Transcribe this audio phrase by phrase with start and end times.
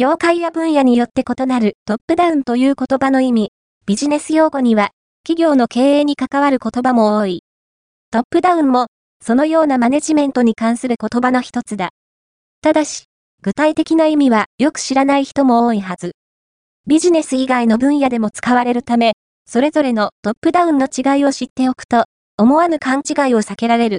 [0.00, 3.52] 業界や分野によって異なるトップダウンという言葉の意味、
[3.84, 4.92] ビジネス用語には、
[5.24, 7.42] 企業の経営に関わる言葉も多い。
[8.10, 8.86] トップダウンも、
[9.22, 11.90] そのようなマネジメントに関する言葉の一つだ。
[12.62, 13.08] ただし、
[13.42, 16.12] 具体的な意味はよく知らない人も多いはず。
[16.86, 19.12] ビジネス以外の分野でも使われるため、
[19.44, 22.04] それぞれのトップダウンの違いを知っておくと、
[22.38, 23.98] 思わぬ勘違いを避けられる。